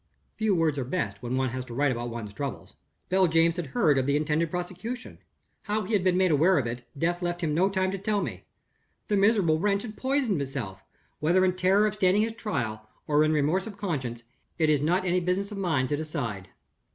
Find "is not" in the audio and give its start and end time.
14.71-15.05